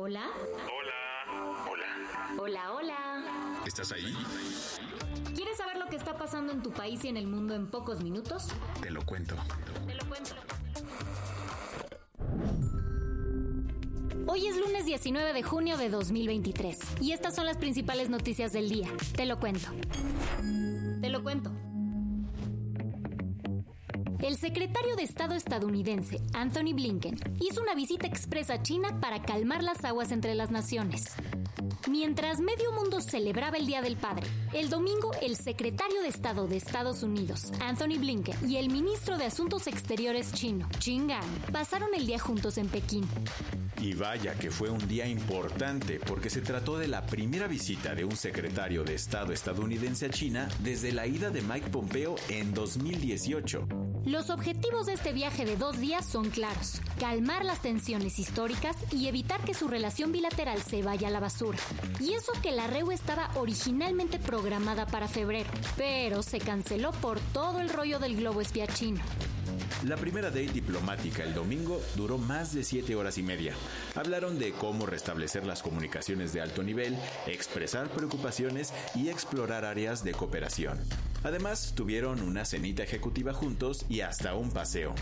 Hola. 0.00 0.28
Hola. 0.46 1.66
Hola. 1.68 2.40
Hola, 2.40 2.72
hola. 2.72 3.62
¿Estás 3.66 3.90
ahí? 3.90 4.14
¿Quieres 5.34 5.56
saber 5.56 5.76
lo 5.76 5.86
que 5.86 5.96
está 5.96 6.16
pasando 6.16 6.52
en 6.52 6.62
tu 6.62 6.70
país 6.70 7.04
y 7.04 7.08
en 7.08 7.16
el 7.16 7.26
mundo 7.26 7.56
en 7.56 7.66
pocos 7.66 8.00
minutos? 8.00 8.46
Te 8.80 8.92
lo 8.92 9.04
cuento. 9.04 9.34
Te 9.88 9.94
lo 9.96 10.06
cuento. 10.06 10.36
Hoy 14.28 14.46
es 14.46 14.56
lunes 14.56 14.84
19 14.84 15.32
de 15.32 15.42
junio 15.42 15.76
de 15.76 15.88
2023 15.88 16.78
y 17.00 17.10
estas 17.10 17.34
son 17.34 17.46
las 17.46 17.56
principales 17.56 18.08
noticias 18.08 18.52
del 18.52 18.68
día. 18.68 18.88
Te 19.16 19.26
lo 19.26 19.36
cuento. 19.40 19.68
Te 21.00 21.08
lo 21.08 21.24
cuento. 21.24 21.50
El 24.20 24.36
secretario 24.36 24.96
de 24.96 25.04
Estado 25.04 25.36
estadounidense, 25.36 26.20
Anthony 26.34 26.74
Blinken, 26.74 27.16
hizo 27.40 27.62
una 27.62 27.74
visita 27.74 28.08
expresa 28.08 28.54
a 28.54 28.62
China 28.62 28.98
para 29.00 29.22
calmar 29.22 29.62
las 29.62 29.84
aguas 29.84 30.10
entre 30.10 30.34
las 30.34 30.50
naciones. 30.50 31.12
Mientras 31.88 32.40
medio 32.40 32.72
mundo 32.72 33.00
celebraba 33.00 33.56
el 33.56 33.66
Día 33.66 33.80
del 33.80 33.96
Padre, 33.96 34.26
el 34.52 34.70
domingo 34.70 35.12
el 35.22 35.36
secretario 35.36 36.02
de 36.02 36.08
Estado 36.08 36.48
de 36.48 36.56
Estados 36.56 37.04
Unidos, 37.04 37.52
Anthony 37.60 37.98
Blinken, 37.98 38.36
y 38.50 38.56
el 38.56 38.70
ministro 38.70 39.16
de 39.16 39.24
Asuntos 39.24 39.68
Exteriores 39.68 40.32
chino, 40.32 40.68
Qin 40.80 41.06
Gang, 41.06 41.52
pasaron 41.52 41.90
el 41.94 42.04
día 42.04 42.18
juntos 42.18 42.58
en 42.58 42.68
Pekín. 42.68 43.06
Y 43.80 43.94
vaya 43.94 44.34
que 44.34 44.50
fue 44.50 44.68
un 44.68 44.86
día 44.88 45.06
importante 45.06 46.00
porque 46.04 46.28
se 46.28 46.40
trató 46.40 46.76
de 46.76 46.88
la 46.88 47.06
primera 47.06 47.46
visita 47.46 47.94
de 47.94 48.04
un 48.04 48.16
secretario 48.16 48.82
de 48.82 48.94
Estado 48.94 49.32
estadounidense 49.32 50.06
a 50.06 50.10
China 50.10 50.48
desde 50.58 50.90
la 50.90 51.06
ida 51.06 51.30
de 51.30 51.42
Mike 51.42 51.70
Pompeo 51.70 52.16
en 52.28 52.52
2018. 52.52 53.87
Los 54.08 54.30
objetivos 54.30 54.86
de 54.86 54.94
este 54.94 55.12
viaje 55.12 55.44
de 55.44 55.58
dos 55.58 55.78
días 55.78 56.02
son 56.06 56.30
claros, 56.30 56.80
calmar 56.98 57.44
las 57.44 57.60
tensiones 57.60 58.18
históricas 58.18 58.74
y 58.90 59.06
evitar 59.06 59.42
que 59.42 59.52
su 59.52 59.68
relación 59.68 60.12
bilateral 60.12 60.62
se 60.62 60.82
vaya 60.82 61.08
a 61.08 61.10
la 61.10 61.20
basura. 61.20 61.58
Y 62.00 62.14
eso 62.14 62.32
que 62.42 62.50
la 62.50 62.66
REU 62.66 62.90
estaba 62.90 63.30
originalmente 63.34 64.18
programada 64.18 64.86
para 64.86 65.08
febrero, 65.08 65.50
pero 65.76 66.22
se 66.22 66.38
canceló 66.38 66.92
por 66.92 67.20
todo 67.34 67.60
el 67.60 67.68
rollo 67.68 67.98
del 67.98 68.16
globo 68.16 68.40
espía 68.40 68.66
chino. 68.66 69.02
La 69.86 69.98
primera 69.98 70.30
date 70.30 70.52
diplomática 70.54 71.22
el 71.22 71.34
domingo 71.34 71.78
duró 71.94 72.16
más 72.16 72.54
de 72.54 72.64
siete 72.64 72.96
horas 72.96 73.18
y 73.18 73.22
media. 73.22 73.52
Hablaron 73.94 74.38
de 74.38 74.52
cómo 74.52 74.86
restablecer 74.86 75.44
las 75.44 75.62
comunicaciones 75.62 76.32
de 76.32 76.40
alto 76.40 76.62
nivel, 76.62 76.96
expresar 77.26 77.90
preocupaciones 77.90 78.72
y 78.94 79.10
explorar 79.10 79.66
áreas 79.66 80.02
de 80.02 80.12
cooperación. 80.12 80.78
Además, 81.22 81.72
tuvieron 81.74 82.22
una 82.22 82.44
cenita 82.44 82.82
ejecutiva 82.82 83.32
juntos 83.32 83.84
y 83.88 84.00
hasta 84.00 84.34
un 84.34 84.50
paseo. 84.50 84.94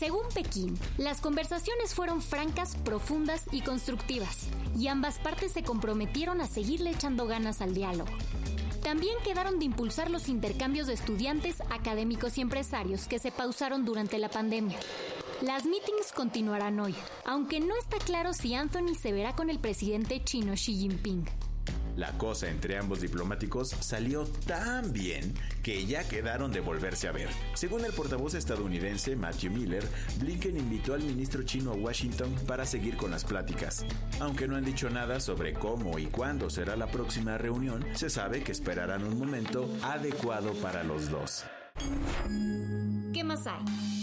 Según 0.00 0.26
Pekín, 0.32 0.78
las 0.96 1.20
conversaciones 1.20 1.94
fueron 1.94 2.22
francas, 2.22 2.74
profundas 2.84 3.44
y 3.52 3.60
constructivas, 3.60 4.48
y 4.74 4.88
ambas 4.88 5.18
partes 5.18 5.52
se 5.52 5.62
comprometieron 5.62 6.40
a 6.40 6.46
seguirle 6.46 6.90
echando 6.90 7.26
ganas 7.26 7.60
al 7.60 7.74
diálogo. 7.74 8.10
También 8.82 9.14
quedaron 9.22 9.58
de 9.58 9.66
impulsar 9.66 10.10
los 10.10 10.28
intercambios 10.28 10.86
de 10.86 10.94
estudiantes, 10.94 11.56
académicos 11.68 12.38
y 12.38 12.40
empresarios 12.40 13.06
que 13.08 13.18
se 13.18 13.30
pausaron 13.30 13.84
durante 13.84 14.18
la 14.18 14.30
pandemia. 14.30 14.78
Las 15.42 15.66
meetings 15.66 16.12
continuarán 16.14 16.80
hoy, 16.80 16.94
aunque 17.26 17.60
no 17.60 17.76
está 17.76 17.98
claro 17.98 18.32
si 18.32 18.54
Anthony 18.54 18.94
se 18.98 19.12
verá 19.12 19.34
con 19.34 19.50
el 19.50 19.58
presidente 19.58 20.24
chino 20.24 20.54
Xi 20.54 20.74
Jinping. 20.74 21.26
La 21.96 22.16
cosa 22.18 22.48
entre 22.48 22.78
ambos 22.78 23.00
diplomáticos 23.00 23.68
salió 23.68 24.24
tan 24.46 24.92
bien 24.92 25.34
que 25.62 25.86
ya 25.86 26.08
quedaron 26.08 26.52
de 26.52 26.60
volverse 26.60 27.08
a 27.08 27.12
ver. 27.12 27.28
Según 27.54 27.84
el 27.84 27.92
portavoz 27.92 28.34
estadounidense 28.34 29.16
Matthew 29.16 29.52
Miller, 29.52 29.86
Blinken 30.18 30.56
invitó 30.56 30.94
al 30.94 31.02
ministro 31.02 31.42
chino 31.42 31.72
a 31.72 31.74
Washington 31.74 32.34
para 32.46 32.66
seguir 32.66 32.96
con 32.96 33.10
las 33.10 33.24
pláticas. 33.24 33.84
Aunque 34.20 34.48
no 34.48 34.56
han 34.56 34.64
dicho 34.64 34.88
nada 34.90 35.20
sobre 35.20 35.52
cómo 35.52 35.98
y 35.98 36.06
cuándo 36.06 36.48
será 36.50 36.76
la 36.76 36.86
próxima 36.86 37.38
reunión, 37.38 37.84
se 37.94 38.10
sabe 38.10 38.42
que 38.42 38.52
esperarán 38.52 39.04
un 39.04 39.18
momento 39.18 39.68
adecuado 39.82 40.54
para 40.54 40.84
los 40.84 41.10
dos. 41.10 41.44
¿Qué 43.12 43.24
más 43.24 43.46
hay? 43.46 43.99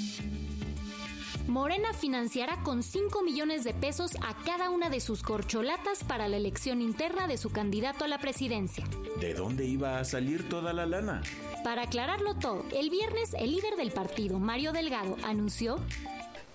Morena 1.47 1.93
financiará 1.93 2.57
con 2.63 2.83
5 2.83 3.23
millones 3.23 3.63
de 3.63 3.73
pesos 3.73 4.11
a 4.21 4.35
cada 4.43 4.69
una 4.69 4.89
de 4.89 4.99
sus 4.99 5.23
corcholatas 5.23 6.03
para 6.03 6.27
la 6.27 6.35
elección 6.35 6.81
interna 6.81 7.25
de 7.25 7.37
su 7.37 7.51
candidato 7.51 8.03
a 8.03 8.09
la 8.09 8.17
presidencia. 8.17 8.85
¿De 9.21 9.33
dónde 9.33 9.65
iba 9.65 9.97
a 9.97 10.03
salir 10.03 10.49
toda 10.49 10.73
la 10.73 10.85
lana? 10.85 11.21
Para 11.63 11.83
aclararlo 11.83 12.35
todo, 12.35 12.65
el 12.75 12.89
viernes 12.89 13.33
el 13.33 13.51
líder 13.51 13.77
del 13.77 13.91
partido, 13.91 14.39
Mario 14.39 14.73
Delgado, 14.73 15.15
anunció 15.23 15.79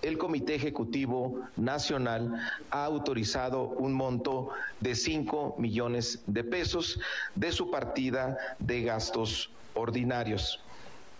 el 0.03 0.17
Comité 0.17 0.55
Ejecutivo 0.55 1.39
Nacional 1.55 2.33
ha 2.69 2.83
autorizado 2.83 3.69
un 3.69 3.93
monto 3.93 4.49
de 4.81 4.95
5 4.95 5.55
millones 5.57 6.21
de 6.27 6.43
pesos 6.43 6.99
de 7.35 7.53
su 7.53 7.71
partida 7.71 8.37
de 8.59 8.83
gastos 8.83 9.49
ordinarios. 9.73 10.59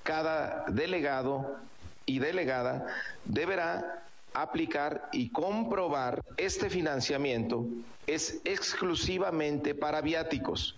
Cada 0.03 0.65
delegado 0.67 1.59
y 2.05 2.19
delegada 2.19 2.85
deberá 3.25 4.03
aplicar 4.33 5.09
y 5.11 5.29
comprobar 5.29 6.23
este 6.37 6.69
financiamiento 6.69 7.65
es 8.07 8.41
exclusivamente 8.45 9.75
para 9.75 10.01
viáticos, 10.01 10.75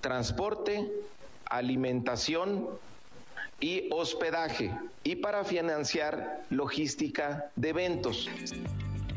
transporte, 0.00 0.90
alimentación 1.46 2.68
y 3.60 3.88
hospedaje 3.92 4.76
y 5.04 5.16
para 5.16 5.44
financiar 5.44 6.42
logística 6.50 7.50
de 7.56 7.68
eventos 7.70 8.28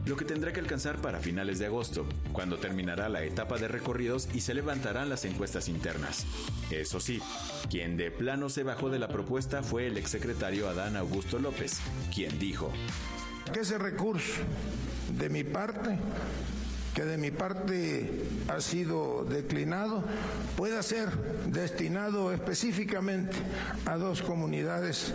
lo 0.07 0.16
que 0.16 0.25
tendrá 0.25 0.53
que 0.53 0.62
alcanzar 0.62 0.97
para 1.01 1.19
finales 1.19 1.59
de 1.59 1.66
agosto, 1.66 2.06
cuando 2.31 2.57
terminará 2.57 3.09
la 3.09 3.23
etapa 3.23 3.57
de 3.57 3.68
recorridos 3.68 4.29
y 4.34 4.40
se 4.40 4.53
levantarán 4.53 5.09
las 5.09 5.25
encuestas 5.25 5.68
internas. 5.68 6.25
Eso 6.72 7.00
sí, 7.00 7.22
quien 7.69 7.97
de 7.97 8.09
plano 8.09 8.50
se 8.50 8.63
bajó 8.63 8.90
de 8.90 9.00
la 9.00 9.09
propuesta 9.09 9.63
fue 9.63 9.88
el 9.88 9.97
exsecretario 9.97 10.69
Adán 10.69 10.96
Augusto 10.96 11.40
López, 11.40 11.79
quien 12.16 12.40
dijo, 12.40 12.72
que 13.53 13.62
ese 13.62 13.78
recurso 13.78 14.41
de 15.17 15.29
mi 15.29 15.44
parte 15.44 15.97
que 16.97 17.06
de 17.06 17.19
mi 17.19 17.29
parte 17.29 18.23
ha 18.47 18.59
sido 18.59 19.23
declinado, 19.23 20.03
pueda 20.56 20.81
ser 20.81 21.12
destinado 21.46 22.34
específicamente 22.34 23.38
a 23.85 23.97
dos 23.97 24.23
comunidades 24.23 25.13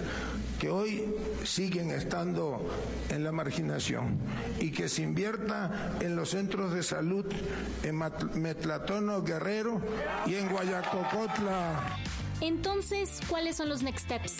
que 0.62 0.70
hoy 0.70 1.12
siguen 1.42 1.90
estando 1.90 2.64
en 3.08 3.24
la 3.24 3.32
marginación 3.32 4.16
y 4.60 4.70
que 4.70 4.88
se 4.88 5.02
invierta 5.02 5.96
en 6.00 6.14
los 6.14 6.30
centros 6.30 6.72
de 6.72 6.84
salud 6.84 7.26
en 7.82 8.00
Metlatono 8.40 9.24
Guerrero 9.24 9.82
y 10.24 10.36
en 10.36 10.48
Guayacocotla. 10.48 11.98
Entonces, 12.40 13.18
¿cuáles 13.28 13.56
son 13.56 13.70
los 13.70 13.82
next 13.82 14.04
steps? 14.04 14.36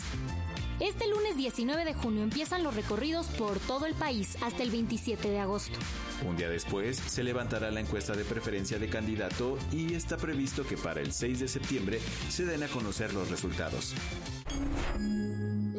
Este 0.79 1.09
lunes 1.09 1.37
19 1.37 1.85
de 1.85 1.95
junio 1.95 2.23
empiezan 2.23 2.63
los 2.63 2.77
recorridos 2.77 3.27
por 3.27 3.59
todo 3.59 3.87
el 3.87 3.95
país 3.95 4.37
hasta 4.43 4.63
el 4.63 4.71
27 4.71 5.29
de 5.29 5.41
agosto. 5.41 5.77
Un 6.25 6.37
día 6.37 6.49
después 6.49 6.99
se 6.99 7.25
levantará 7.25 7.73
la 7.73 7.81
encuesta 7.81 8.15
de 8.15 8.25
preferencia 8.25 8.79
de 8.79 8.89
candidato 8.89 9.59
y 9.73 9.95
está 9.95 10.19
previsto 10.19 10.65
que 10.65 10.77
para 10.77 11.01
el 11.01 11.13
6 11.13 11.41
de 11.41 11.49
septiembre 11.49 12.01
se 12.29 12.45
den 12.45 12.63
a 12.63 12.69
conocer 12.69 13.13
los 13.13 13.29
resultados. 13.29 13.93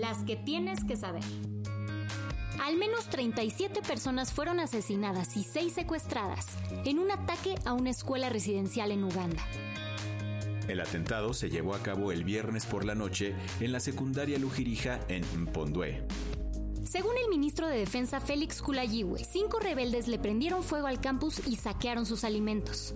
Las 0.03 0.25
que 0.25 0.35
tienes 0.35 0.83
que 0.83 0.97
saber. 0.97 1.23
Al 2.61 2.75
menos 2.75 3.05
37 3.05 3.81
personas 3.81 4.33
fueron 4.33 4.59
asesinadas 4.59 5.38
y 5.38 5.44
6 5.44 5.71
secuestradas 5.71 6.45
en 6.83 7.00
un 7.00 7.09
ataque 7.09 7.55
a 7.63 7.71
una 7.71 7.91
escuela 7.91 8.27
residencial 8.27 8.91
en 8.91 9.05
Uganda. 9.05 9.41
El 10.67 10.81
atentado 10.81 11.33
se 11.33 11.50
llevó 11.50 11.73
a 11.73 11.81
cabo 11.81 12.11
el 12.11 12.25
viernes 12.25 12.65
por 12.65 12.83
la 12.83 12.95
noche 12.95 13.33
en 13.61 13.71
la 13.71 13.79
secundaria 13.79 14.38
Lujirija 14.39 15.00
en 15.07 15.23
Mpondue. 15.41 16.06
Según 16.83 17.13
el 17.23 17.29
ministro 17.29 17.69
de 17.69 17.77
Defensa 17.77 18.19
Félix 18.19 18.61
Kulayiwe, 18.61 19.23
cinco 19.23 19.61
rebeldes 19.61 20.09
le 20.09 20.19
prendieron 20.19 20.63
fuego 20.63 20.88
al 20.88 20.99
campus 20.99 21.47
y 21.47 21.56
saquearon 21.56 22.06
sus 22.06 22.25
alimentos. 22.25 22.94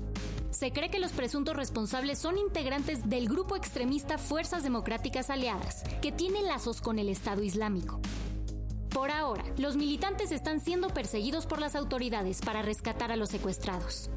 Se 0.52 0.72
cree 0.72 0.90
que 0.90 1.00
los 1.00 1.12
presuntos 1.12 1.56
responsables 1.56 2.18
son 2.18 2.38
integrantes 2.38 3.10
del 3.10 3.28
grupo 3.28 3.56
extremista 3.56 4.18
Fuerzas 4.18 4.64
Democráticas 4.64 5.30
Aliadas, 5.30 5.84
que 6.02 6.12
tiene 6.12 6.42
lazos 6.42 6.82
con 6.82 7.00
el 7.00 7.10
Estado 7.10 7.44
Islámico. 7.44 8.00
Por 8.90 9.12
ahora, 9.12 9.44
los 9.58 9.76
militantes 9.76 10.32
están 10.32 10.60
siendo 10.60 10.90
perseguidos 10.90 11.46
por 11.46 11.60
las 11.60 11.76
autoridades 11.76 12.42
para 12.42 12.62
rescatar 12.62 13.12
a 13.12 13.16
los 13.16 13.30
secuestrados. 13.30 14.10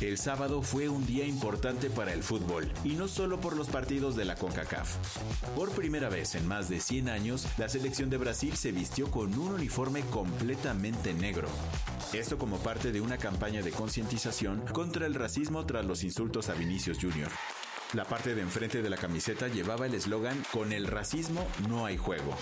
El 0.00 0.16
sábado 0.16 0.62
fue 0.62 0.88
un 0.88 1.04
día 1.04 1.26
importante 1.26 1.90
para 1.90 2.14
el 2.14 2.22
fútbol, 2.22 2.66
y 2.84 2.94
no 2.94 3.06
solo 3.06 3.38
por 3.38 3.54
los 3.54 3.68
partidos 3.68 4.16
de 4.16 4.24
la 4.24 4.34
CONCACAF. 4.34 4.96
Por 5.54 5.72
primera 5.72 6.08
vez 6.08 6.34
en 6.36 6.48
más 6.48 6.70
de 6.70 6.80
100 6.80 7.10
años, 7.10 7.46
la 7.58 7.68
selección 7.68 8.08
de 8.08 8.16
Brasil 8.16 8.56
se 8.56 8.72
vistió 8.72 9.10
con 9.10 9.38
un 9.38 9.52
uniforme 9.52 10.00
completamente 10.04 11.12
negro. 11.12 11.48
Esto 12.14 12.38
como 12.38 12.56
parte 12.60 12.92
de 12.92 13.02
una 13.02 13.18
campaña 13.18 13.60
de 13.60 13.72
concientización 13.72 14.62
contra 14.72 15.04
el 15.04 15.14
racismo 15.14 15.66
tras 15.66 15.84
los 15.84 16.02
insultos 16.02 16.48
a 16.48 16.54
Vinicius 16.54 16.98
Jr. 16.98 17.28
La 17.92 18.04
parte 18.04 18.36
de 18.36 18.42
enfrente 18.42 18.82
de 18.82 18.90
la 18.90 18.96
camiseta 18.96 19.48
llevaba 19.48 19.86
el 19.86 19.94
eslogan 19.94 20.40
Con 20.52 20.72
el 20.72 20.86
racismo 20.86 21.44
no 21.68 21.86
hay 21.86 21.96
juego. 21.96 22.36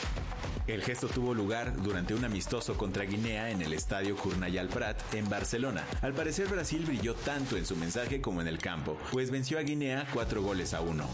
El 0.66 0.82
gesto 0.82 1.08
tuvo 1.08 1.32
lugar 1.32 1.74
durante 1.82 2.12
un 2.12 2.24
amistoso 2.24 2.76
contra 2.76 3.04
Guinea 3.04 3.50
en 3.50 3.62
el 3.62 3.72
estadio 3.72 4.14
Curnayal 4.16 4.68
Prat 4.68 5.00
en 5.14 5.28
Barcelona. 5.28 5.86
Al 6.02 6.12
parecer 6.12 6.48
Brasil 6.48 6.84
brilló 6.86 7.14
tanto 7.14 7.56
en 7.56 7.64
su 7.64 7.76
mensaje 7.76 8.20
como 8.20 8.42
en 8.42 8.48
el 8.48 8.58
campo, 8.58 8.98
pues 9.10 9.30
venció 9.30 9.58
a 9.58 9.62
Guinea 9.62 10.06
cuatro 10.12 10.42
goles 10.42 10.74
a 10.74 10.82
uno 10.82 11.08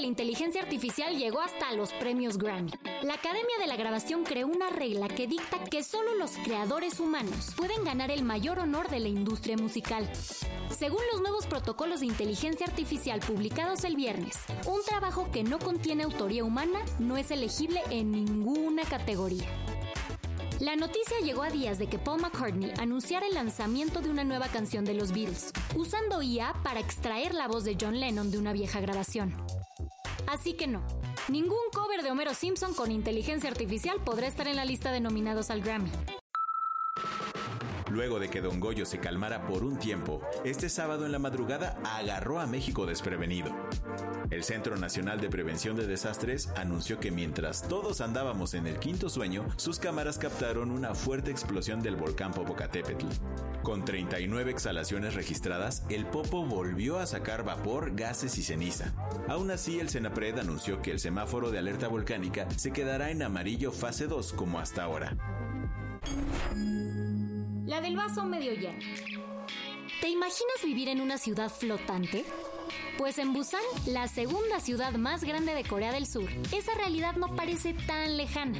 la 0.00 0.06
inteligencia 0.06 0.62
artificial 0.62 1.16
llegó 1.16 1.40
hasta 1.40 1.72
los 1.72 1.92
premios 1.94 2.38
Grammy. 2.38 2.70
La 3.02 3.14
Academia 3.14 3.58
de 3.58 3.66
la 3.66 3.76
Grabación 3.76 4.24
creó 4.24 4.46
una 4.46 4.70
regla 4.70 5.08
que 5.08 5.26
dicta 5.26 5.64
que 5.64 5.82
solo 5.82 6.14
los 6.14 6.32
creadores 6.44 7.00
humanos 7.00 7.52
pueden 7.56 7.84
ganar 7.84 8.10
el 8.10 8.22
mayor 8.22 8.58
honor 8.60 8.88
de 8.88 9.00
la 9.00 9.08
industria 9.08 9.56
musical. 9.56 10.08
Según 10.76 11.00
los 11.12 11.20
nuevos 11.20 11.46
protocolos 11.46 12.00
de 12.00 12.06
inteligencia 12.06 12.66
artificial 12.66 13.20
publicados 13.20 13.84
el 13.84 13.96
viernes, 13.96 14.36
un 14.66 14.82
trabajo 14.84 15.30
que 15.32 15.42
no 15.42 15.58
contiene 15.58 16.04
autoría 16.04 16.44
humana 16.44 16.78
no 16.98 17.16
es 17.16 17.30
elegible 17.30 17.82
en 17.90 18.12
ninguna 18.12 18.84
categoría. 18.84 19.48
La 20.60 20.76
noticia 20.76 21.20
llegó 21.20 21.42
a 21.42 21.50
días 21.50 21.78
de 21.78 21.88
que 21.88 21.98
Paul 21.98 22.20
McCartney 22.20 22.72
anunciara 22.78 23.26
el 23.26 23.34
lanzamiento 23.34 24.00
de 24.00 24.10
una 24.10 24.24
nueva 24.24 24.48
canción 24.48 24.84
de 24.84 24.94
los 24.94 25.12
Beatles, 25.12 25.52
usando 25.76 26.20
IA 26.20 26.52
para 26.64 26.80
extraer 26.80 27.32
la 27.34 27.46
voz 27.46 27.64
de 27.64 27.76
John 27.80 27.98
Lennon 27.98 28.30
de 28.30 28.38
una 28.38 28.52
vieja 28.52 28.80
grabación. 28.80 29.34
Así 30.26 30.54
que 30.54 30.66
no, 30.66 30.82
ningún 31.28 31.58
cover 31.72 32.02
de 32.02 32.10
Homero 32.10 32.34
Simpson 32.34 32.74
con 32.74 32.92
inteligencia 32.92 33.48
artificial 33.48 33.98
podrá 34.04 34.26
estar 34.26 34.48
en 34.48 34.56
la 34.56 34.64
lista 34.64 34.92
de 34.92 35.00
nominados 35.00 35.50
al 35.50 35.62
Grammy. 35.62 35.90
Luego 37.98 38.20
de 38.20 38.30
que 38.30 38.40
Don 38.40 38.60
Goyo 38.60 38.86
se 38.86 39.00
calmara 39.00 39.44
por 39.44 39.64
un 39.64 39.76
tiempo, 39.76 40.22
este 40.44 40.68
sábado 40.68 41.04
en 41.04 41.10
la 41.10 41.18
madrugada 41.18 41.80
agarró 41.82 42.38
a 42.38 42.46
México 42.46 42.86
desprevenido. 42.86 43.50
El 44.30 44.44
Centro 44.44 44.76
Nacional 44.76 45.20
de 45.20 45.28
Prevención 45.28 45.74
de 45.74 45.88
Desastres 45.88 46.48
anunció 46.56 47.00
que 47.00 47.10
mientras 47.10 47.66
todos 47.66 48.00
andábamos 48.00 48.54
en 48.54 48.68
el 48.68 48.78
quinto 48.78 49.08
sueño, 49.08 49.48
sus 49.56 49.80
cámaras 49.80 50.16
captaron 50.16 50.70
una 50.70 50.94
fuerte 50.94 51.32
explosión 51.32 51.82
del 51.82 51.96
volcán 51.96 52.32
Popocatépetl. 52.32 53.06
Con 53.64 53.84
39 53.84 54.52
exhalaciones 54.52 55.14
registradas, 55.14 55.82
el 55.88 56.06
Popo 56.06 56.46
volvió 56.46 57.00
a 57.00 57.06
sacar 57.06 57.42
vapor, 57.42 57.96
gases 57.96 58.38
y 58.38 58.44
ceniza. 58.44 58.94
Aún 59.26 59.50
así, 59.50 59.80
el 59.80 59.88
Senapred 59.88 60.38
anunció 60.38 60.82
que 60.82 60.92
el 60.92 61.00
semáforo 61.00 61.50
de 61.50 61.58
alerta 61.58 61.88
volcánica 61.88 62.48
se 62.56 62.70
quedará 62.70 63.10
en 63.10 63.24
amarillo 63.24 63.72
fase 63.72 64.06
2 64.06 64.34
como 64.34 64.60
hasta 64.60 64.84
ahora. 64.84 65.16
La 67.68 67.82
del 67.82 67.96
vaso 67.96 68.24
medio 68.24 68.54
lleno. 68.54 68.78
¿Te 70.00 70.08
imaginas 70.08 70.64
vivir 70.64 70.88
en 70.88 71.02
una 71.02 71.18
ciudad 71.18 71.50
flotante? 71.50 72.24
Pues 72.96 73.18
en 73.18 73.34
Busan, 73.34 73.60
la 73.84 74.08
segunda 74.08 74.58
ciudad 74.58 74.94
más 74.94 75.22
grande 75.22 75.52
de 75.52 75.64
Corea 75.64 75.92
del 75.92 76.06
Sur, 76.06 76.30
esa 76.50 76.72
realidad 76.76 77.16
no 77.16 77.36
parece 77.36 77.74
tan 77.74 78.16
lejana. 78.16 78.56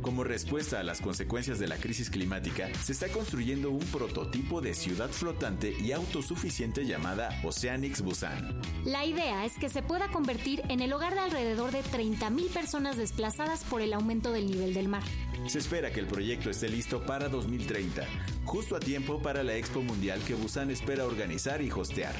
Como 0.00 0.22
respuesta 0.22 0.78
a 0.78 0.84
las 0.84 1.00
consecuencias 1.00 1.58
de 1.58 1.66
la 1.66 1.76
crisis 1.76 2.08
climática, 2.08 2.72
se 2.74 2.92
está 2.92 3.08
construyendo 3.08 3.70
un 3.70 3.84
prototipo 3.86 4.60
de 4.60 4.74
ciudad 4.74 5.10
flotante 5.10 5.74
y 5.80 5.90
autosuficiente 5.90 6.86
llamada 6.86 7.40
Oceanics 7.42 8.00
Busan. 8.00 8.62
La 8.84 9.04
idea 9.04 9.44
es 9.44 9.58
que 9.58 9.70
se 9.70 9.82
pueda 9.82 10.06
convertir 10.12 10.62
en 10.68 10.78
el 10.78 10.92
hogar 10.92 11.14
de 11.14 11.20
alrededor 11.20 11.72
de 11.72 11.82
30.000 11.82 12.48
personas 12.50 12.96
desplazadas 12.96 13.64
por 13.64 13.82
el 13.82 13.92
aumento 13.92 14.30
del 14.30 14.48
nivel 14.48 14.72
del 14.72 14.86
mar. 14.86 15.02
Se 15.46 15.58
espera 15.58 15.90
que 15.92 16.00
el 16.00 16.06
proyecto 16.06 16.50
esté 16.50 16.68
listo 16.68 17.04
para 17.04 17.28
2030, 17.28 18.06
justo 18.44 18.76
a 18.76 18.80
tiempo 18.80 19.20
para 19.20 19.42
la 19.42 19.54
Expo 19.54 19.82
Mundial 19.82 20.20
que 20.26 20.34
Busan 20.34 20.70
espera 20.70 21.04
organizar 21.04 21.60
y 21.60 21.70
hostear. 21.70 22.14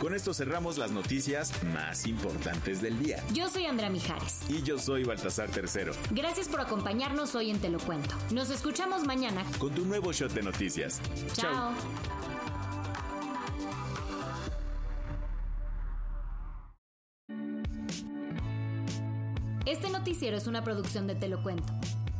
Con 0.00 0.14
esto 0.14 0.32
cerramos 0.32 0.78
las 0.78 0.92
noticias 0.92 1.52
más 1.74 2.06
importantes 2.06 2.80
del 2.80 2.98
día. 2.98 3.22
Yo 3.34 3.50
soy 3.50 3.66
Andrea 3.66 3.90
Mijares. 3.90 4.40
Y 4.48 4.62
yo 4.62 4.78
soy 4.78 5.04
Baltasar 5.04 5.50
Tercero. 5.50 5.92
Gracias 6.10 6.48
por 6.48 6.60
acompañarnos 6.62 7.34
hoy 7.34 7.50
en 7.50 7.58
Te 7.58 7.68
lo 7.68 7.78
cuento. 7.78 8.14
Nos 8.32 8.48
escuchamos 8.48 9.04
mañana 9.04 9.44
con 9.58 9.74
tu 9.74 9.84
nuevo 9.84 10.12
shot 10.12 10.32
de 10.32 10.42
noticias. 10.42 11.02
Chao. 11.34 11.72
Este 11.72 12.39
noticiero 20.00 20.38
es 20.38 20.46
una 20.46 20.64
producción 20.64 21.06
de 21.06 21.14
Te 21.14 21.28
lo 21.28 21.42
cuento. 21.42 21.70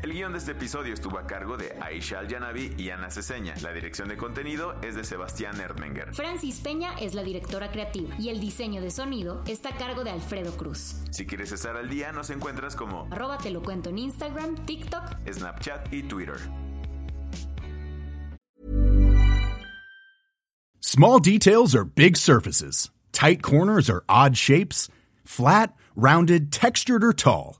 El 0.03 0.12
guion 0.12 0.32
de 0.32 0.38
este 0.38 0.53
episodio 0.53 0.93
estuvo 0.93 1.19
a 1.19 1.27
cargo 1.27 1.56
de 1.56 1.75
Aisha 1.81 2.19
Al-Yanabi 2.19 2.75
y 2.77 2.91
Ana 2.91 3.11
Ceseña. 3.11 3.55
La 3.62 3.73
dirección 3.73 4.09
de 4.09 4.19
contenido 4.19 4.75
es 4.82 4.94
de 4.97 5.05
Sebastián 5.05 5.59
Erdmenger. 5.59 6.15
Francis 6.15 6.61
Peña 6.61 6.93
es 7.00 7.15
la 7.15 7.23
directora 7.23 7.71
creativa 7.71 8.15
y 8.19 8.29
el 8.29 8.38
diseño 8.38 8.82
de 8.82 8.91
sonido 8.91 9.43
está 9.47 9.71
a 9.71 9.77
cargo 9.79 10.05
de 10.05 10.11
Alfredo 10.11 10.55
Cruz. 10.59 10.97
Si 11.11 11.25
quieres 11.25 11.53
estar 11.53 11.75
al 11.77 11.88
día, 11.88 12.12
nos 12.12 12.29
encuentras 12.29 12.77
como 12.77 13.09
arroba 13.11 13.38
te 13.38 13.50
lo 13.50 13.62
cuento 13.62 13.88
en 13.88 13.99
Instagram, 13.99 14.56
TikTok, 14.67 15.17
Snapchat 15.31 15.91
y 15.91 16.03
Twitter. 16.03 16.37
Small 20.81 21.19
details 21.19 21.75
are 21.75 21.85
big 21.85 22.19
surfaces. 22.19 22.91
Tight 23.12 23.41
corners 23.43 23.88
are 23.88 24.05
odd 24.06 24.37
shapes. 24.37 24.88
Flat, 25.25 25.75
rounded, 25.97 26.53
textured 26.53 27.03
or 27.03 27.15
tall. 27.15 27.60